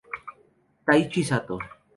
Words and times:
Taichi 0.85 1.21
Sato 1.23 1.57